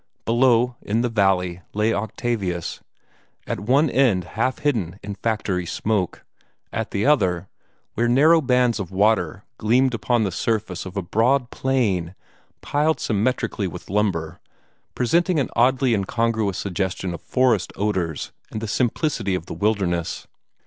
[0.25, 2.79] Below, in the valley, lay Octavius,
[3.45, 6.25] at one end half hidden in factory smoke,
[6.73, 7.49] at the other,
[7.93, 12.15] where narrow bands of water gleamed upon the surface of a broad plain
[12.61, 14.39] piled symmetrically with lumber,
[14.95, 20.25] presenting an oddly incongruous suggestion of forest odors and the simplicity of the wilderness.